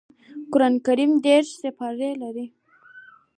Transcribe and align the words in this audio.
قران 0.51 0.73
کريم 0.85 1.11
دېرش 1.25 1.47
سپاري 1.61 2.11
لري 2.21 2.45